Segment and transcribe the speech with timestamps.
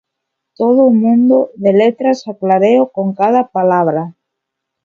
[0.55, 4.15] Todo un mundo de letras a clareo con cada palabra!